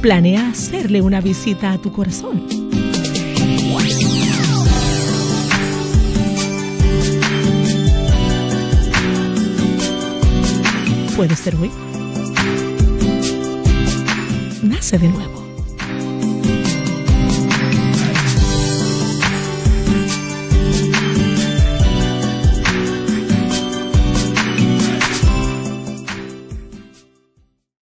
[0.00, 2.40] planea hacerle una visita a tu corazón.
[11.16, 11.70] Puede ser hoy.
[14.62, 15.47] Nace de nuevo.